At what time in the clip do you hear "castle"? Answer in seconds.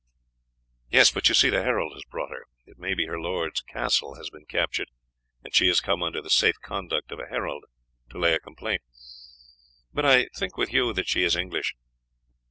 3.61-4.15